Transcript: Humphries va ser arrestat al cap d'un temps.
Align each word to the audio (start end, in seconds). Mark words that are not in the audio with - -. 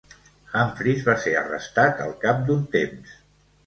Humphries 0.61 1.05
va 1.11 1.15
ser 1.27 1.35
arrestat 1.43 2.05
al 2.09 2.19
cap 2.27 2.45
d'un 2.51 2.69
temps. 2.79 3.19